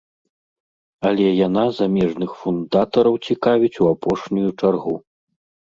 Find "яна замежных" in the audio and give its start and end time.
1.47-2.29